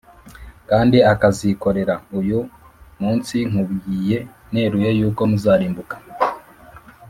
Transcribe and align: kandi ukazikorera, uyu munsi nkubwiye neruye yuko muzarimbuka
kandi 0.69 0.97
ukazikorera, 1.13 1.95
uyu 2.19 2.39
munsi 3.01 3.35
nkubwiye 3.49 4.17
neruye 4.53 4.89
yuko 4.99 5.21
muzarimbuka 5.29 5.95